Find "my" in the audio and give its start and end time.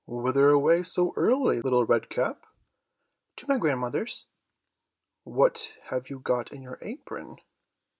3.47-3.59